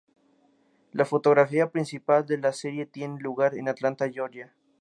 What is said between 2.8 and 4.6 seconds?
tiene lugar en Atlanta, Georgia.